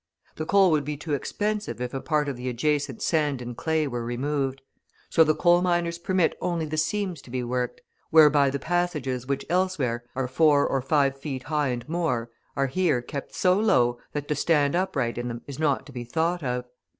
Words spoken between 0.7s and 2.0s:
would be too expensive if